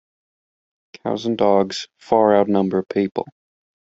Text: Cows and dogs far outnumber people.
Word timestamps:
Cows 0.93 1.27
and 1.27 1.37
dogs 1.37 1.87
far 1.99 2.35
outnumber 2.35 2.81
people. 2.91 3.27